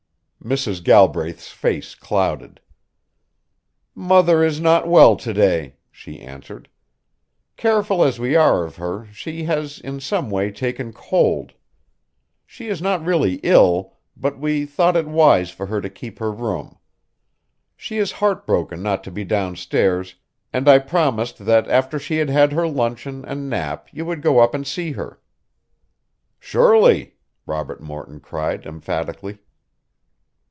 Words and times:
Mrs. 0.43 0.83
Galbraith's 0.83 1.49
face 1.51 1.93
clouded. 1.93 2.61
"Mother 3.93 4.43
is 4.43 4.59
not 4.59 4.87
well 4.87 5.15
to 5.17 5.33
day," 5.35 5.75
she 5.91 6.19
answered. 6.19 6.67
"Careful 7.57 8.03
as 8.03 8.19
we 8.19 8.35
are 8.35 8.63
of 8.65 8.77
her 8.77 9.05
she 9.13 9.43
has 9.43 9.77
in 9.79 9.99
some 9.99 10.31
way 10.31 10.49
taken 10.49 10.93
cold. 10.93 11.53
She 12.43 12.69
is 12.69 12.81
not 12.81 13.05
really 13.05 13.35
ill, 13.43 13.97
but 14.17 14.39
we 14.39 14.65
thought 14.65 14.97
it 14.97 15.05
wise 15.07 15.51
for 15.51 15.67
her 15.67 15.79
to 15.79 15.91
keep 15.91 16.17
her 16.17 16.31
room. 16.31 16.79
She 17.77 17.99
is 17.99 18.13
heartbroken 18.13 18.81
not 18.81 19.03
to 19.03 19.11
be 19.11 19.23
downstairs 19.23 20.15
and 20.51 20.67
I 20.67 20.79
promised 20.79 21.37
that 21.45 21.69
after 21.69 21.99
she 21.99 22.17
had 22.17 22.31
had 22.31 22.51
her 22.53 22.67
luncheon 22.67 23.23
and 23.25 23.47
nap 23.47 23.89
you 23.91 24.07
would 24.07 24.23
go 24.23 24.39
up 24.39 24.55
and 24.55 24.65
see 24.65 24.93
her." 24.93 25.21
"Surely!" 26.39 27.13
Robert 27.45 27.79
Morton 27.79 28.19
cried 28.19 28.65
emphatically. 28.65 29.37